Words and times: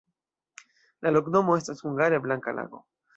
La 1.05 1.11
loknomo 1.15 1.57
estas 1.61 1.83
hungare: 1.85 2.19
blanka-lago. 2.25 2.81